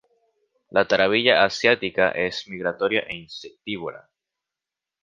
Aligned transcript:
La 0.71 0.83
tarabilla 0.87 1.43
asiática 1.45 2.09
es 2.09 2.47
migratoria 2.47 3.01
e 3.01 3.17
insectívora. 3.17 4.09